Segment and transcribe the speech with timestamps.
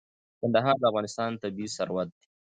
[0.41, 2.25] کندهار د افغانستان طبعي ثروت دی.